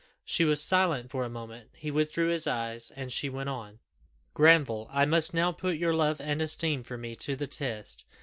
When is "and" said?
2.95-3.11, 6.19-6.41